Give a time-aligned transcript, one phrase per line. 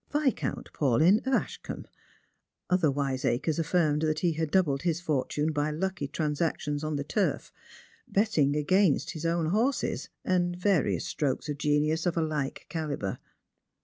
[0.11, 1.85] Vis count Paulyn, of Ashcombe—
[2.71, 7.51] other wiseacres affirmed that he had doubled his fortune by lucky transactions on the turf—
[8.07, 13.19] betting against his own horses, and various strokes of genius of a like calibre.